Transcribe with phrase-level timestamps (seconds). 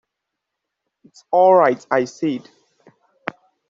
[1.03, 2.49] "It's all right," I said.